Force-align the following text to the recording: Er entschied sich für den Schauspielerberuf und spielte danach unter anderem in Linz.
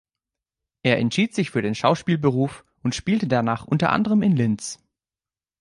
Er 0.81 0.97
entschied 0.97 1.35
sich 1.35 1.51
für 1.51 1.61
den 1.61 1.75
Schauspielerberuf 1.75 2.65
und 2.81 2.95
spielte 2.95 3.27
danach 3.27 3.65
unter 3.67 3.91
anderem 3.91 4.23
in 4.23 4.35
Linz. 4.35 4.83